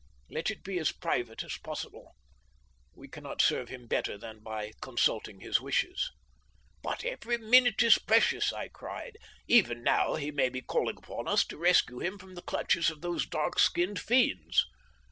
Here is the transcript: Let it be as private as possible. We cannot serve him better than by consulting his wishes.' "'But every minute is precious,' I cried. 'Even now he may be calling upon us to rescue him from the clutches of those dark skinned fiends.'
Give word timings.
Let 0.31 0.49
it 0.49 0.63
be 0.63 0.79
as 0.79 0.91
private 0.91 1.43
as 1.43 1.59
possible. 1.59 2.15
We 2.95 3.07
cannot 3.07 3.39
serve 3.39 3.69
him 3.69 3.85
better 3.85 4.17
than 4.17 4.39
by 4.39 4.71
consulting 4.81 5.41
his 5.41 5.61
wishes.' 5.61 6.09
"'But 6.81 7.03
every 7.05 7.37
minute 7.37 7.83
is 7.83 7.99
precious,' 7.99 8.51
I 8.51 8.69
cried. 8.69 9.15
'Even 9.47 9.83
now 9.83 10.15
he 10.15 10.31
may 10.31 10.49
be 10.49 10.61
calling 10.63 10.97
upon 10.97 11.27
us 11.27 11.45
to 11.45 11.57
rescue 11.59 11.99
him 11.99 12.17
from 12.17 12.33
the 12.33 12.41
clutches 12.41 12.89
of 12.89 13.01
those 13.01 13.27
dark 13.27 13.59
skinned 13.59 13.99
fiends.' 13.99 14.65